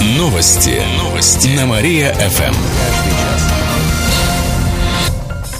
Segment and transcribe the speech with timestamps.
[0.00, 0.82] Новости.
[0.96, 1.48] Новости.
[1.48, 2.54] На Мария-ФМ.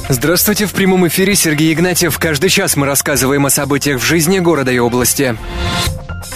[0.09, 2.19] Здравствуйте, в прямом эфире Сергей Игнатьев.
[2.19, 5.37] Каждый час мы рассказываем о событиях в жизни города и области.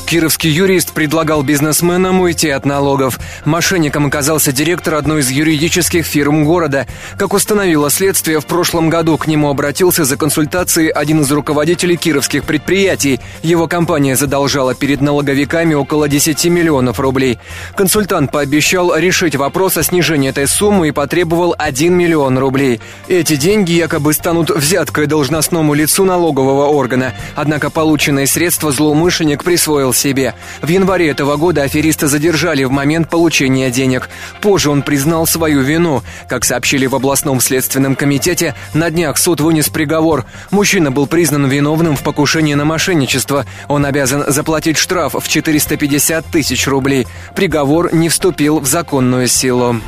[0.06, 3.18] Кировский юрист предлагал бизнесменам уйти от налогов.
[3.44, 6.86] Мошенником оказался директор одной из юридических фирм города.
[7.18, 12.44] Как установило следствие, в прошлом году к нему обратился за консультацией один из руководителей кировских
[12.44, 13.18] предприятий.
[13.42, 17.38] Его компания задолжала перед налоговиками около 10 миллионов рублей.
[17.74, 22.80] Консультант пообещал решить вопрос о снижении этой суммы и потребовал 1 миллион рублей.
[23.08, 27.14] Эти деньги якобы станут взяткой должностному лицу налогового органа.
[27.34, 30.34] Однако полученные средства злоумышленник присвоил себе.
[30.60, 34.08] В январе этого года афериста задержали в момент получения денег.
[34.40, 36.02] Позже он признал свою вину.
[36.28, 40.24] Как сообщили в областном следственном комитете, на днях суд вынес приговор.
[40.50, 43.46] Мужчина был признан виновным в покушении на мошенничество.
[43.68, 47.06] Он обязан заплатить штраф в 450 тысяч рублей.
[47.34, 49.80] Приговор не вступил в законную силу.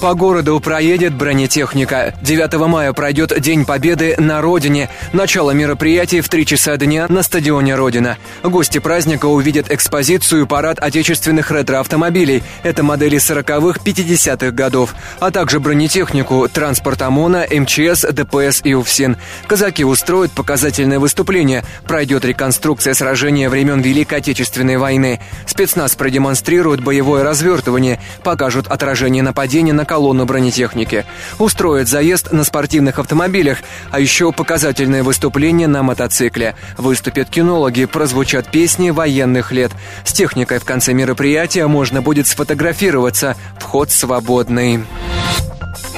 [0.00, 2.14] По городу проедет бронетехника.
[2.22, 4.88] 9 мая пройдет День Победы на Родине.
[5.12, 8.16] Начало мероприятий в 3 часа дня на стадионе Родина.
[8.44, 12.42] Гости праздника увидят экспозицию парад отечественных ретро-автомобилей.
[12.62, 14.94] Это модели 40-х, 50-х годов.
[15.18, 19.16] А также бронетехнику, транспорт ОМОНа, МЧС, ДПС и УФСИН.
[19.48, 21.64] Казаки устроят показательное выступление.
[21.86, 25.20] Пройдет реконструкция сражения времен Великой Отечественной войны.
[25.46, 31.04] Спецназ продемонстрирует боевое развертывание, покажут отражение нападения на колонну бронетехники.
[31.38, 33.58] Устроят заезд на спортивных автомобилях,
[33.90, 36.54] а еще показательное выступление на мотоцикле.
[36.78, 39.72] Выступят кинологи, прозвучат песни военных лет.
[40.04, 43.36] С техникой в конце мероприятия можно будет сфотографироваться.
[43.58, 44.84] Вход свободный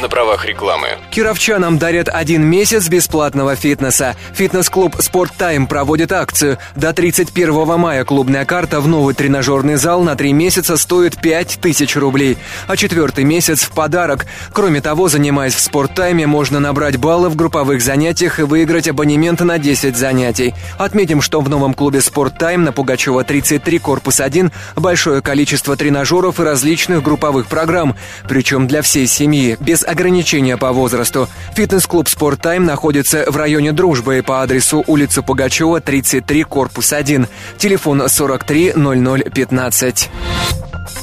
[0.04, 0.88] на правах рекламы.
[1.10, 4.16] Кировчанам дарят один месяц бесплатного фитнеса.
[4.34, 6.58] Фитнес-клуб «Спорт Тайм» проводит акцию.
[6.76, 12.36] До 31 мая клубная карта в новый тренажерный зал на три месяца стоит 5000 рублей.
[12.66, 14.26] А четвертый месяц в подарок.
[14.52, 19.40] Кроме того, занимаясь в «Спорт Тайме», можно набрать баллы в групповых занятиях и выиграть абонемент
[19.40, 20.52] на 10 занятий.
[20.76, 26.40] Отметим, что в новом клубе «Спорт Тайм» на Пугачева 33, корпус 1 большое количество тренажеров
[26.40, 27.96] и различных групповых программ.
[28.28, 31.28] Причем для всей семьи, без ограничения по возрасту.
[31.54, 37.26] Фитнес-клуб «Спорт Тайм» находится в районе Дружбы по адресу улица Пугачева, 33, корпус 1.
[37.58, 40.10] Телефон 43 00 15.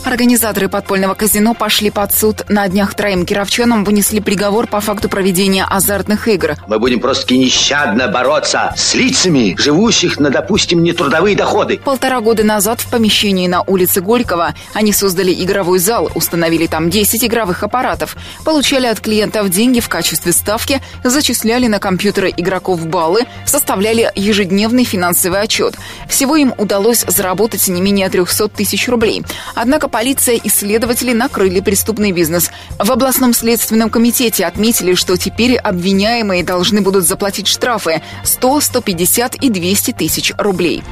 [0.06, 2.44] Организаторы подпольного казино пошли под суд.
[2.50, 6.56] На днях троим кировчанам вынесли приговор по факту проведения азартных игр.
[6.68, 11.78] Мы будем просто нещадно бороться с лицами, живущих на, допустим, нетрудовые доходы.
[11.78, 17.24] Полтора года назад в помещении на улице Горького они создали игровой зал, установили там 10
[17.24, 24.12] игровых аппаратов, получали от клиентов деньги в качестве ставки, зачисляли на компьютеры игроков баллы, составляли
[24.16, 25.76] ежедневный финансовый отчет.
[26.08, 29.24] Всего им удалось заработать не менее 300 тысяч рублей.
[29.56, 32.52] Однако полиция и следователи накрыли преступный бизнес.
[32.78, 39.50] В областном следственном комитете отметили, что теперь обвиняемые должны будут заплатить штрафы 100, 150 и
[39.50, 40.84] 200 тысяч рублей.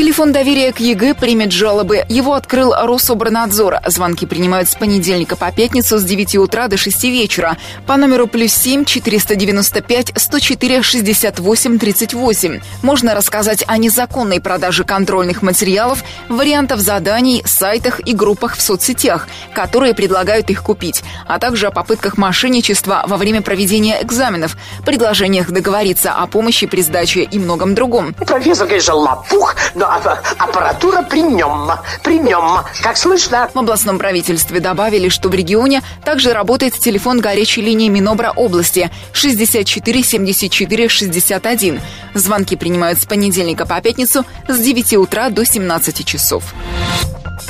[0.00, 2.06] Телефон доверия к ЕГЭ примет жалобы.
[2.08, 3.80] Его открыл Рособорнадзор.
[3.84, 8.54] Звонки принимают с понедельника по пятницу с 9 утра до 6 вечера по номеру плюс
[8.54, 12.60] 7 495 104 68 38.
[12.82, 19.92] Можно рассказать о незаконной продаже контрольных материалов, вариантов заданий, сайтах и группах в соцсетях, которые
[19.92, 24.56] предлагают их купить, а также о попытках мошенничества во время проведения экзаменов,
[24.86, 28.14] предложениях договориться о помощи при сдаче и многом другом.
[28.14, 29.89] Профессор, конечно, лопух, но
[30.38, 31.70] аппаратура при нем,
[32.02, 33.50] при нем, как слышно.
[33.52, 40.02] В областном правительстве добавили, что в регионе также работает телефон горячей линии Минобра области 64
[40.02, 41.80] 74 61.
[42.14, 46.44] Звонки принимают с понедельника по пятницу с 9 утра до 17 часов.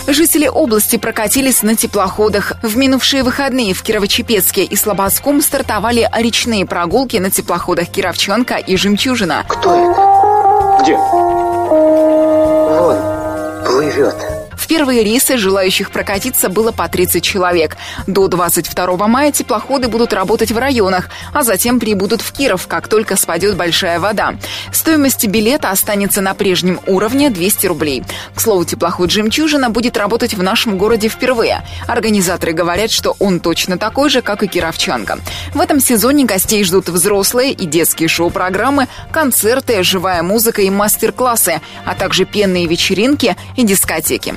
[0.06, 2.54] Жители области прокатились на теплоходах.
[2.62, 9.44] В минувшие выходные в Кирово-Чепецке и Слободском стартовали речные прогулки на теплоходах Кировченко и Жемчужина.
[9.48, 10.82] Кто это?
[10.82, 11.29] Где?
[14.00, 14.39] Плывет.
[14.70, 17.76] Первые рейсы желающих прокатиться было по 30 человек.
[18.06, 23.16] До 22 мая теплоходы будут работать в районах, а затем прибудут в Киров, как только
[23.16, 24.34] спадет большая вода.
[24.72, 28.04] Стоимость билета останется на прежнем уровне 200 рублей.
[28.32, 31.66] К слову, теплоход «Жемчужина» будет работать в нашем городе впервые.
[31.88, 35.18] Организаторы говорят, что он точно такой же, как и «Кировчанка».
[35.52, 41.96] В этом сезоне гостей ждут взрослые и детские шоу-программы, концерты, живая музыка и мастер-классы, а
[41.96, 44.36] также пенные вечеринки и дискотеки.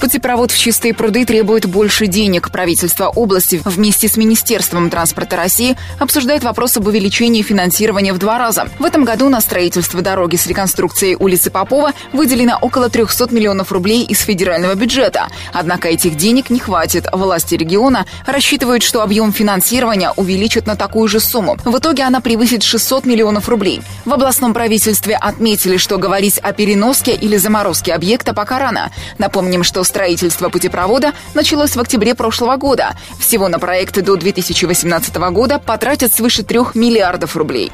[0.00, 2.50] Путепровод в чистые пруды требует больше денег.
[2.50, 8.68] Правительство области вместе с Министерством транспорта России обсуждает вопрос об увеличении финансирования в два раза.
[8.78, 14.04] В этом году на строительство дороги с реконструкцией улицы Попова выделено около 300 миллионов рублей
[14.04, 15.28] из федерального бюджета.
[15.52, 17.06] Однако этих денег не хватит.
[17.12, 21.56] Власти региона рассчитывают, что объем финансирования увеличат на такую же сумму.
[21.64, 23.82] В итоге она превысит 600 миллионов рублей.
[24.04, 28.90] В областном правительстве отметили, что говорить о переноске или заморозке объекта пока рано.
[29.18, 32.96] Напомним, что строительство путепровода началось в октябре прошлого года.
[33.20, 37.70] Всего на проекты до 2018 года потратят свыше 3 миллиардов рублей.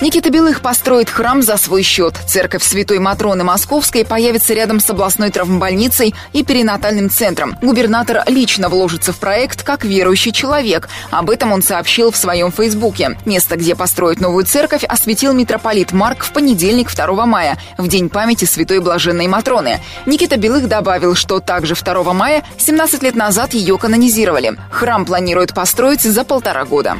[0.00, 2.14] Никита Белых построит храм за свой счет.
[2.26, 7.56] Церковь Святой Матроны Московской появится рядом с областной травмбольницей и перинатальным центром.
[7.62, 10.88] Губернатор лично вложится в проект как верующий человек.
[11.10, 13.18] Об этом он сообщил в своем фейсбуке.
[13.24, 18.44] Место, где построить новую церковь, осветил митрополит Марк в понедельник 2 мая, в день памяти
[18.44, 19.80] Святой Блаженной Матроны.
[20.04, 24.56] Никита Белых добавил, что также 2 мая 17 лет назад ее канонизировали.
[24.70, 26.96] Храм планируют построить за полтора года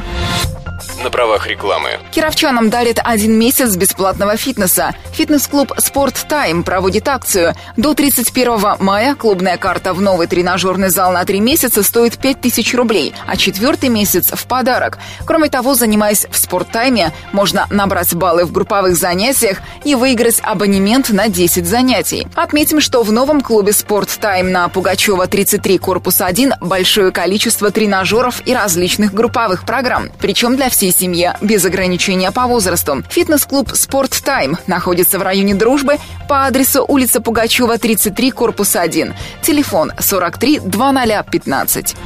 [1.02, 1.98] на правах рекламы.
[2.10, 4.94] Кировчанам дарит один месяц бесплатного фитнеса.
[5.12, 7.54] Фитнес-клуб «Спорт Тайм» проводит акцию.
[7.76, 13.14] До 31 мая клубная карта в новый тренажерный зал на три месяца стоит 5000 рублей,
[13.26, 14.98] а четвертый месяц в подарок.
[15.26, 21.10] Кроме того, занимаясь в «Спорт Тайме», можно набрать баллы в групповых занятиях и выиграть абонемент
[21.10, 22.26] на 10 занятий.
[22.34, 28.42] Отметим, что в новом клубе «Спорт Тайм» на Пугачева 33, корпус 1 большое количество тренажеров
[28.46, 30.10] и различных групповых программ.
[30.18, 33.02] Причем для всей семье без ограничения по возрасту.
[33.10, 35.96] Фитнес-клуб «Спорт Тайм» находится в районе Дружбы
[36.28, 39.14] по адресу улица Пугачева, 33, корпус 1.
[39.42, 41.96] Телефон 43 2015.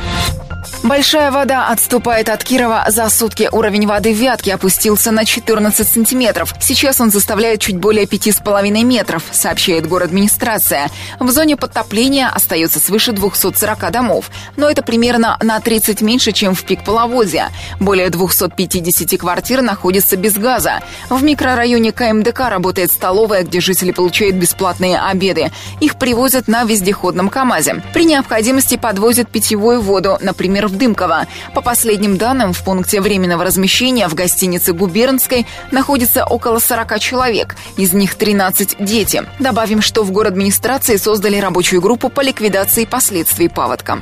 [0.82, 2.86] Большая вода отступает от Кирова.
[2.88, 6.54] За сутки уровень воды в Вятке опустился на 14 сантиметров.
[6.58, 10.88] Сейчас он составляет чуть более 5,5 метров, сообщает администрация.
[11.18, 14.30] В зоне подтопления остается свыше 240 домов.
[14.56, 17.50] Но это примерно на 30 меньше, чем в пик половодья.
[17.78, 20.80] Более 250 квартир находятся без газа.
[21.10, 25.52] В микрорайоне КМДК работает столовая, где жители получают бесплатные обеды.
[25.80, 27.82] Их привозят на вездеходном КАМАЗе.
[27.92, 31.26] При необходимости подвозят питьевую воду, например, в Дымково.
[31.55, 37.93] По последним данным, в пункте временного размещения в гостинице Губернской находится около 40 человек, из
[37.93, 39.25] них 13 дети.
[39.38, 44.00] Добавим, что в город администрации создали рабочую группу по ликвидации последствий паводка.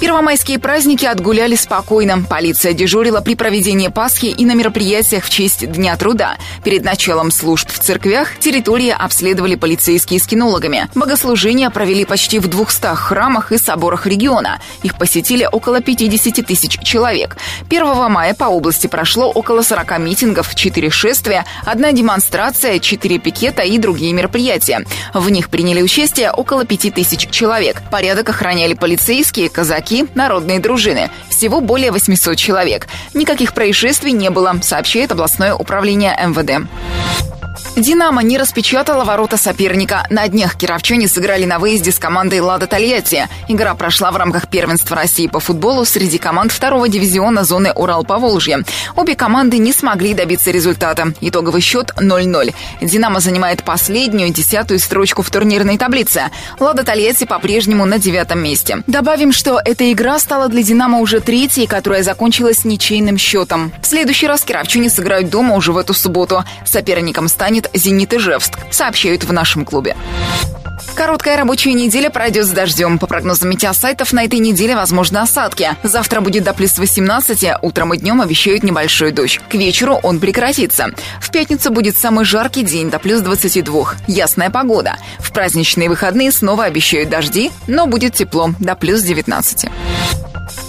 [0.00, 2.22] Первомайские праздники отгуляли спокойно.
[2.22, 6.36] Полиция дежурила при проведении Пасхи и на мероприятиях в честь Дня труда.
[6.62, 10.88] Перед началом служб в церквях территории обследовали полицейские с кинологами.
[10.94, 14.60] Богослужения провели почти в 200 храмах и соборах региона.
[14.84, 17.36] Их посетили около 50 тысяч человек.
[17.68, 23.78] 1 мая по области прошло около 40 митингов, 4 шествия, одна демонстрация, 4 пикета и
[23.78, 24.84] другие мероприятия.
[25.12, 27.82] В них приняли участие около 5 тысяч человек.
[27.90, 31.10] Порядок охраняли полицейские, казаки, казаки, народные дружины.
[31.30, 32.88] Всего более 800 человек.
[33.14, 36.66] Никаких происшествий не было, сообщает областное управление МВД.
[37.76, 40.06] «Динамо» не распечатала ворота соперника.
[40.10, 43.28] На днях кировчане сыграли на выезде с командой «Лада Тольятти».
[43.48, 48.64] Игра прошла в рамках первенства России по футболу среди команд второго дивизиона зоны Урал-Поволжье.
[48.96, 51.12] Обе команды не смогли добиться результата.
[51.20, 52.54] Итоговый счет 0-0.
[52.80, 56.30] «Динамо» занимает последнюю, десятую строчку в турнирной таблице.
[56.58, 58.82] «Лада Тольятти» по-прежнему на девятом месте.
[58.86, 63.72] Добавим, что эта игра стала для «Динамо» уже третьей, которая закончилась ничейным счетом.
[63.82, 66.44] В следующий раз кировчане сыграют дома уже в эту субботу.
[66.64, 69.96] Соперником станет «Зенит» Ижевск, сообщают в нашем клубе.
[70.98, 72.98] Короткая рабочая неделя пройдет с дождем.
[72.98, 75.76] По прогнозам метеосайтов, на этой неделе возможны осадки.
[75.84, 79.40] Завтра будет до плюс 18, утром и днем обещают небольшой дождь.
[79.48, 80.88] К вечеру он прекратится.
[81.20, 83.94] В пятницу будет самый жаркий день, до плюс 22.
[84.08, 84.96] Ясная погода.
[85.20, 89.68] В праздничные выходные снова обещают дожди, но будет тепло, до плюс 19.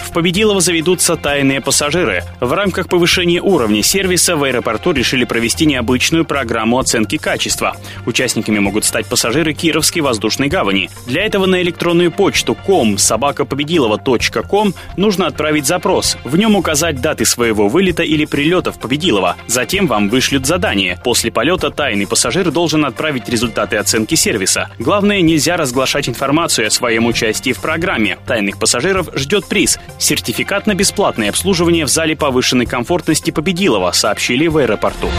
[0.09, 2.23] В Победилово заведутся тайные пассажиры.
[2.39, 7.77] В рамках повышения уровня сервиса в аэропорту решили провести необычную программу оценки качества.
[8.07, 10.89] Участниками могут стать пассажиры Кировской воздушной гавани.
[11.05, 16.17] Для этого на электронную почту com собакапобедилова.ком нужно отправить запрос.
[16.23, 19.35] В нем указать даты своего вылета или прилета в Победилово.
[19.45, 20.99] Затем вам вышлют задание.
[21.03, 24.69] После полета тайный пассажир должен отправить результаты оценки сервиса.
[24.79, 28.17] Главное, нельзя разглашать информацию о своем участии в программе.
[28.25, 34.57] Тайных пассажиров ждет приз Сертификат на бесплатное обслуживание в зале повышенной комфортности Победилова, сообщили в
[34.57, 35.09] аэропорту.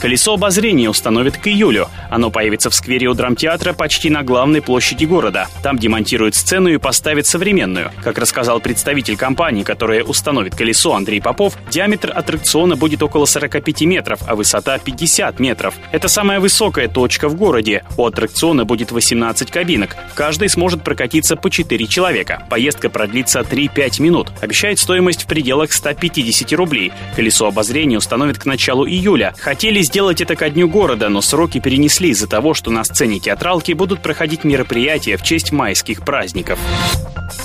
[0.00, 1.88] Колесо обозрения установят к июлю.
[2.10, 5.48] Оно появится в сквере у драмтеатра почти на главной площади города.
[5.62, 7.90] Там демонтируют сцену и поставят современную.
[8.04, 14.20] Как рассказал представитель компании, которая установит колесо Андрей Попов, диаметр аттракциона будет около 45 метров,
[14.26, 15.74] а высота 50 метров.
[15.92, 17.82] Это самая высокая точка в городе.
[17.96, 19.96] У аттракциона будет 18 кабинок.
[20.14, 22.46] Каждый сможет прокатиться по 4 человека.
[22.50, 24.28] Поездка продлится 3-5 минут.
[24.42, 26.92] Обещает стоимость в пределах 150 рублей.
[27.16, 29.34] Колесо обозрения установят к началу июля.
[29.38, 33.72] Хотели сделать это ко дню города, но сроки перенесли из-за того, что на сцене театралки
[33.72, 36.58] будут проходить мероприятия в честь майских праздников.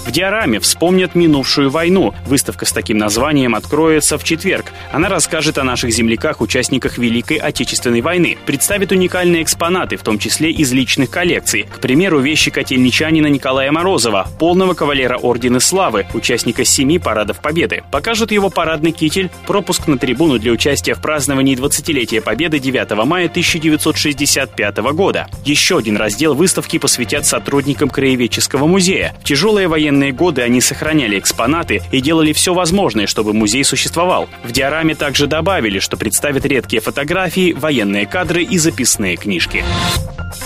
[0.06, 2.14] В диораме вспомнят минувшую войну.
[2.26, 4.66] Выставка с таким названием откроется в четверг.
[4.92, 10.52] Она расскажет о наших земляках, участниках Великой Отечественной войны, представит уникальные экспонаты, в том числе
[10.52, 11.64] из личных коллекций.
[11.64, 17.84] К примеру, вещи котельничанина Николая Морозова, полного кавалера Ордена Славы, участника семи парадов Победы.
[17.92, 23.26] Покажут его парадный китель, пропуск на трибуну для участия в праздновании 20-летия Победы 9 мая
[23.26, 25.28] 1965 года.
[25.44, 29.14] Еще один раздел выставки посвятят сотрудникам Краеведческого музея.
[29.20, 34.30] В тяжелые военные годы они сохраняли экспонаты и делали все возможное, чтобы музей существовал.
[34.46, 39.66] В диораме также добавили, что представят редкие фотографии, военные кадры и записные книжки.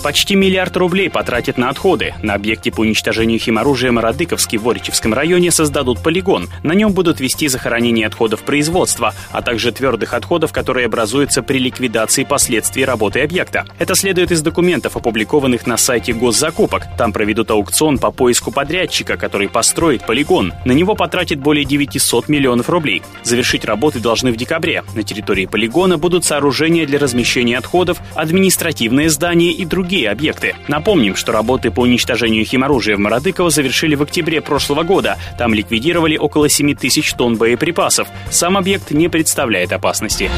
[0.03, 2.13] Почти миллиард рублей потратят на отходы.
[2.21, 6.47] На объекте по уничтожению химоружия Мародыковский в Оричевском районе создадут полигон.
[6.63, 12.23] На нем будут вести захоронение отходов производства, а также твердых отходов, которые образуются при ликвидации
[12.23, 13.65] последствий работы объекта.
[13.79, 16.83] Это следует из документов, опубликованных на сайте госзакупок.
[16.97, 20.53] Там проведут аукцион по поиску подрядчика, который построит полигон.
[20.63, 23.03] На него потратит более 900 миллионов рублей.
[23.23, 24.83] Завершить работы должны в декабре.
[24.95, 30.55] На территории полигона будут сооружения для размещения отходов, административные здания и другие объекты.
[30.69, 35.17] Напомним, что работы по уничтожению химоружия в Мародыково завершили в октябре прошлого года.
[35.37, 38.07] Там ликвидировали около 7 тысяч тонн боеприпасов.
[38.31, 40.31] Сам объект не представляет опасности.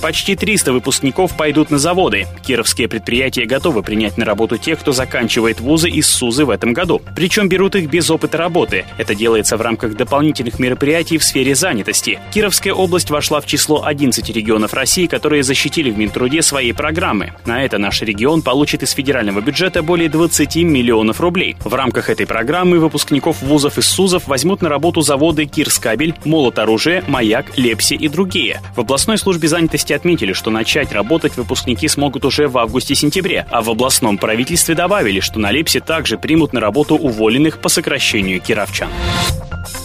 [0.00, 2.26] Почти 300 выпускников пойдут на заводы.
[2.42, 7.00] Кировские предприятия готовы принять на работу тех, кто заканчивает вузы из СУЗы в этом году.
[7.16, 8.84] Причем берут их без опыта работы.
[8.98, 12.20] Это делается в рамках дополнительных мероприятий в сфере занятости.
[12.34, 17.32] Кировская область вошла в число 11 регионов России, которые защитили в Минтруде свои программы.
[17.46, 21.56] На это наш регион получит из федерального бюджета более 20 миллионов рублей.
[21.64, 27.02] В рамках этой программы выпускников вузов из СУЗов возьмут на работу заводы Кирскабель, Молот оружия,
[27.08, 28.60] Маяк, Лепси и другие.
[28.76, 33.70] В областной службе занятости отметили, что начать работать выпускники смогут уже в августе-сентябре, а в
[33.70, 38.88] областном правительстве добавили, что на Лепсе также примут на работу уволенных по сокращению кировчан.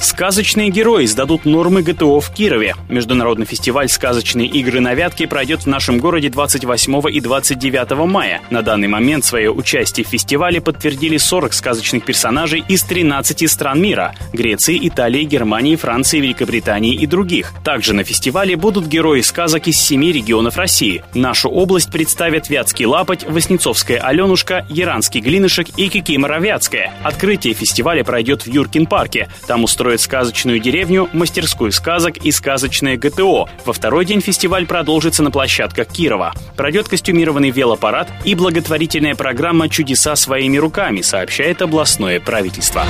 [0.01, 2.75] Сказочные герои сдадут нормы ГТО в Кирове.
[2.89, 8.41] Международный фестиваль «Сказочные игры на Вятке» пройдет в нашем городе 28 и 29 мая.
[8.49, 14.15] На данный момент свое участие в фестивале подтвердили 40 сказочных персонажей из 13 стран мира–
[14.33, 17.53] Греции, Италии, Германии, Франции, Великобритании и других.
[17.63, 21.03] Также на фестивале будут герои сказок из семи регионов России.
[21.13, 26.93] Нашу область представят Вятский Лапоть, Воснецовская Аленушка, Яранский Глинышек и Кикимора Вятская.
[27.03, 29.27] Открытие фестиваля пройдет в Юркин парке.
[29.47, 33.49] Там устроят сказочную деревню, мастерскую сказок и сказочное ГТО.
[33.65, 36.33] Во второй день фестиваль продолжится на площадках Кирова.
[36.55, 42.85] Пройдет костюмированный велопарад и благотворительная программа «Чудеса своими руками», сообщает областное правительство.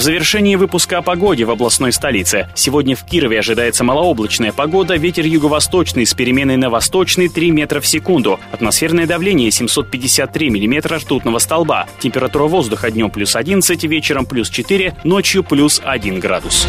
[0.00, 2.48] В завершении выпуска о погоде в областной столице.
[2.54, 7.86] Сегодня в Кирове ожидается малооблачная погода, ветер юго-восточный с переменой на восточный 3 метра в
[7.86, 8.40] секунду.
[8.50, 11.86] Атмосферное давление 753 миллиметра ртутного столба.
[11.98, 16.66] Температура воздуха днем плюс 11, вечером плюс 4, ночью плюс 1 градус.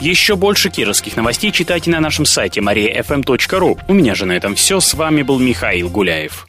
[0.00, 3.78] Еще больше кировских новостей читайте на нашем сайте mariafm.ru.
[3.86, 4.80] У меня же на этом все.
[4.80, 6.48] С вами был Михаил Гуляев.